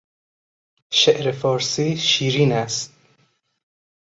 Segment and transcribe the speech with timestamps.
[0.93, 2.93] شعر فارسی شیرین است.